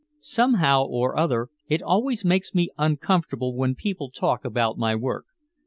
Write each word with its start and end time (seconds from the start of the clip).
Somehow 0.21 0.83
or 0.85 1.15
other 1.15 1.49
it 1.69 1.83
always 1.83 2.25
makes 2.25 2.55
me 2.55 2.69
uncomfortable 2.75 3.55
when 3.55 3.75
people 3.75 4.09
talk 4.09 4.43
about 4.43 4.75
my 4.79 4.95
work. 4.95 5.27